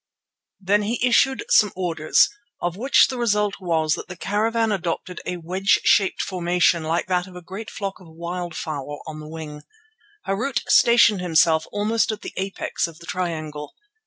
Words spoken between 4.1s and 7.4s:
caravan adopted a wedge shaped formation like to that of